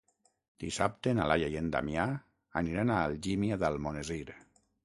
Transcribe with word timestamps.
Dissabte 0.63 1.13
na 1.19 1.27
Laia 1.33 1.51
i 1.55 1.59
en 1.61 1.69
Damià 1.77 2.07
aniran 2.63 2.95
a 2.95 2.99
Algímia 3.11 3.63
d'Almonesir. 3.65 4.23